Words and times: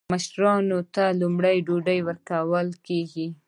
مشر 0.13 0.39
ته 0.93 1.03
لومړی 1.21 1.57
ډوډۍ 1.67 1.99
ورکول 2.07 2.67
کیږي. 2.87 3.27